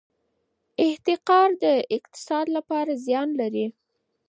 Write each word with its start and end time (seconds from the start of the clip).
احتکار 0.85 1.49
د 1.63 1.65
اقتصاد 1.95 2.45
لپاره 2.55 2.91
زیان 3.05 3.29
لري. 3.39 3.67